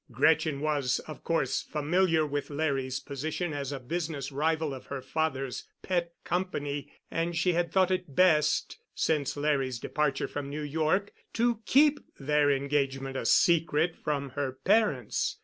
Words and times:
Gretchen 0.11 0.61
was, 0.61 0.97
of 1.05 1.23
course, 1.23 1.61
familiar 1.61 2.25
with 2.25 2.49
Larry's 2.49 2.99
position 2.99 3.53
as 3.53 3.71
a 3.71 3.79
business 3.79 4.31
rival 4.31 4.73
of 4.73 4.87
her 4.87 4.99
father's 4.99 5.65
pet 5.83 6.11
company, 6.23 6.91
and 7.11 7.35
she 7.37 7.53
had 7.53 7.71
thought 7.71 7.91
it 7.91 8.15
best, 8.15 8.79
since 8.95 9.37
Larry's 9.37 9.77
departure 9.77 10.27
from 10.27 10.49
New 10.49 10.63
York, 10.63 11.13
to 11.33 11.61
keep 11.67 11.99
their 12.19 12.49
engagement 12.49 13.15
a 13.15 13.27
secret 13.27 13.95
from 13.95 14.29
her 14.29 14.53
parents. 14.53 15.37